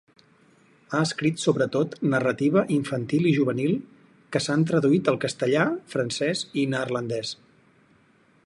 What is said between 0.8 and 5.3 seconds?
Ha escrit sobretot narrativa infantil i juvenil que s'han traduït al